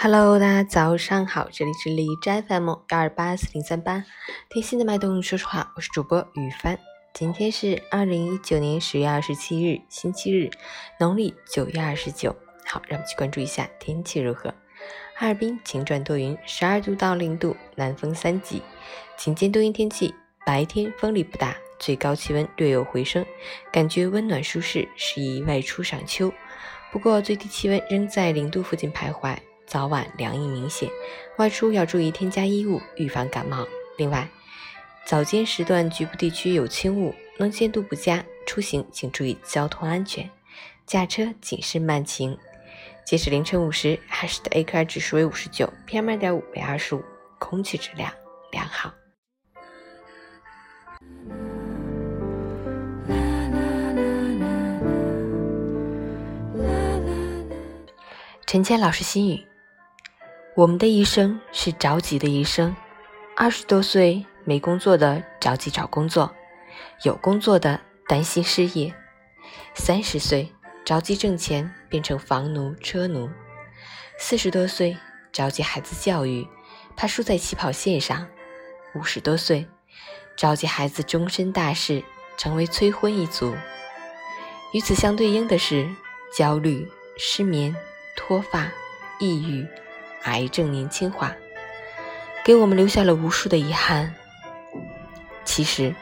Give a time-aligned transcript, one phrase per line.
[0.00, 4.04] Hello，大家早上好，这里是荔枝 FM 幺二八四零三八，
[4.48, 6.78] 贴心的脉动，说实话，我是主播雨帆。
[7.12, 10.52] 今天是二零一九年十月二十七日，星期日，
[11.00, 12.30] 农历九月二十九。
[12.64, 14.54] 好，让我们去关注一下天气如何。
[15.16, 18.62] 哈尔滨晴转多云，十二度到零度，南风三级，
[19.16, 20.14] 晴间多云天气，
[20.46, 23.26] 白天风力不大，最高气温略有回升，
[23.72, 26.32] 感觉温暖舒适，适宜外出赏秋。
[26.92, 29.36] 不过最低气温仍在零度附近徘徊。
[29.68, 30.88] 早晚凉意明显，
[31.36, 33.68] 外出要注意添加衣物，预防感冒。
[33.98, 34.26] 另外，
[35.04, 40.28] 早间时段局部地区有轻雾，能见度不佳，出行请注意交通安全，
[40.86, 42.36] 驾车谨慎慢行。
[43.04, 47.04] 截止凌晨五时，海市的 AQI 指数为五十九，PM 二点五为二十五，
[47.38, 48.10] 空气质量
[48.50, 48.94] 良好。
[58.46, 59.44] 陈谦老师心语。
[60.58, 62.74] 我们的一生是着急的一生，
[63.36, 66.34] 二十多岁没工作的着急找工作，
[67.04, 68.92] 有工作的担心失业；
[69.76, 70.52] 三十岁
[70.84, 73.28] 着急挣钱变成房奴车奴；
[74.18, 74.96] 四十多岁
[75.30, 76.44] 着急孩子教育，
[76.96, 78.26] 怕输在起跑线上；
[78.96, 79.64] 五十多岁
[80.36, 82.02] 着急孩子终身大事，
[82.36, 83.54] 成为催婚一族。
[84.72, 85.88] 与此相对应的是
[86.36, 87.76] 焦虑、失眠、
[88.16, 88.68] 脱发、
[89.20, 89.64] 抑郁。
[90.28, 91.34] 癌症年轻化，
[92.44, 94.14] 给我们留下了无数的遗憾。
[95.44, 95.94] 其实，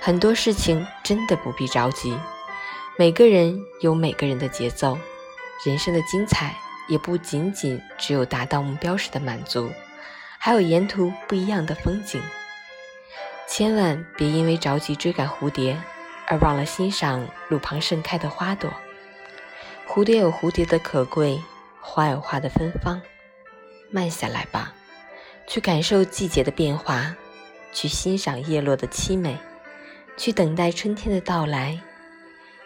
[0.00, 2.18] 很多事情真的不必着急。
[2.98, 4.98] 每个人有每个人的节奏，
[5.64, 6.56] 人生的精彩
[6.88, 9.70] 也不仅仅只有达到目标时的满足，
[10.38, 12.22] 还有沿途不一样的风景。
[13.46, 15.78] 千万别因为着急追赶蝴蝶，
[16.26, 18.72] 而忘了欣赏路旁盛开的花朵。
[19.86, 21.40] 蝴蝶有蝴蝶的可贵，
[21.80, 23.00] 花有花的芬芳。
[23.90, 24.72] 慢下来吧，
[25.46, 27.14] 去感受季节的变化，
[27.72, 29.38] 去欣赏叶落的凄美，
[30.16, 31.80] 去等待春天的到来。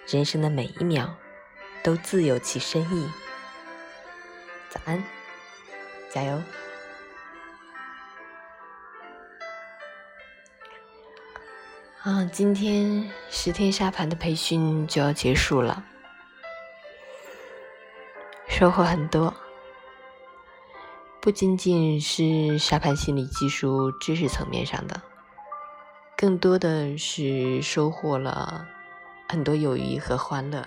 [0.06, 1.14] 人生的每一秒
[1.82, 3.08] 都自有其深意。
[4.68, 5.02] 早安，
[6.10, 6.42] 加油！
[12.02, 15.84] 啊，今天十天沙盘的培训就要结束了，
[18.48, 19.32] 收获很多。
[21.22, 25.02] 不仅仅是沙盘心理技术知识层面上的，
[26.16, 28.66] 更多的是收获了
[29.28, 30.66] 很多友谊和欢乐。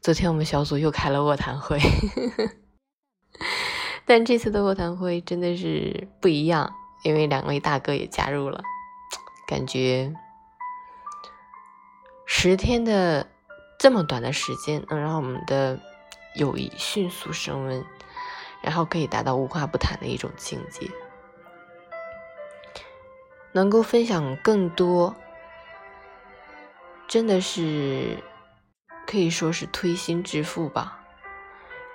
[0.00, 1.80] 昨天我们小组又开了卧谈会，
[4.06, 8.62] 但这次的卧谈会真的是不一样，因为两位大哥也加入了，
[9.48, 10.14] 感觉
[12.24, 13.26] 十天的。
[13.78, 15.78] 这么短的时间能让我们的
[16.34, 17.84] 友谊迅速升温，
[18.62, 20.90] 然后可以达到无话不谈的一种境界，
[23.52, 25.14] 能够分享更多，
[27.06, 28.22] 真的是
[29.06, 31.04] 可以说是推心置腹吧。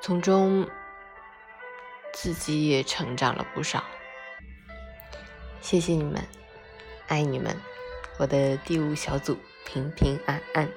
[0.01, 0.67] 从中
[2.13, 3.83] 自己也成长了不少，
[5.61, 6.27] 谢谢你们，
[7.07, 7.55] 爱你们，
[8.17, 10.69] 我的第五小组平平安安。